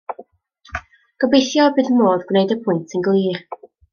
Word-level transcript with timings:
Gobeithio 1.25 1.67
y 1.73 1.75
bydd 1.77 1.93
modd 1.99 2.25
gwneud 2.31 2.57
y 2.57 2.59
pwynt 2.65 2.99
yn 3.01 3.07
glir. 3.09 3.41